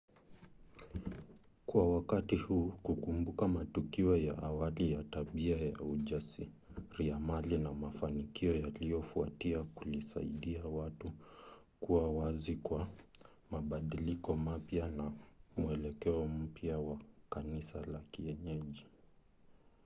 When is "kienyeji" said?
18.11-18.85